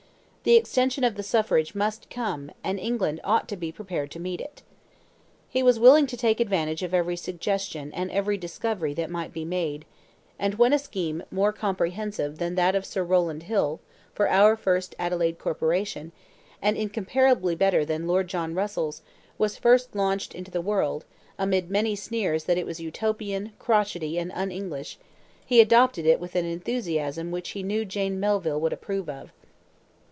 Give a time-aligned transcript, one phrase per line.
[0.43, 4.41] The extension of the suffrage must come, and England ought to be prepared to meet
[4.41, 4.63] it.
[5.47, 9.45] He was willing to take advantage of every suggestion and every discovery that might be
[9.45, 9.85] made;
[10.39, 13.81] and when a scheme more comprehensive than that of Sir Rowland Hill
[14.15, 16.11] for our first Adelaide Corporation,
[16.59, 19.03] and incomparably better than Lord John Russell's,
[19.37, 21.05] was first launched into the world,
[21.37, 24.97] amid many sneers that it was utopian, crotchety, and un English,
[25.45, 29.31] he adopted it with an enthusiasm which he knew Jane Melville would approve of.